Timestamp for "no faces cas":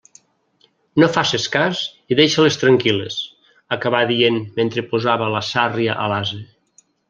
1.03-1.81